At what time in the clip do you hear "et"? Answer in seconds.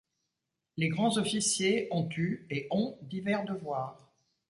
2.49-2.67